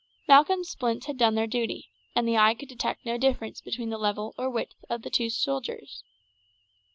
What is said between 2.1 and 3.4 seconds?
and the eye could detect no